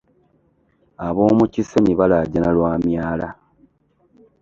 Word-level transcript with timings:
Ab'omu 1.07 1.43
kisenyi 1.53 1.93
balaajana 1.99 2.49
lwa 2.55 2.71
myala. 2.85 3.29